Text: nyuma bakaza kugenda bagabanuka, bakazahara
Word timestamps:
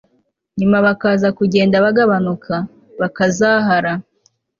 nyuma 0.59 0.77
bakaza 0.85 1.27
kugenda 1.37 1.75
bagabanuka, 1.85 2.55
bakazahara 3.01 3.93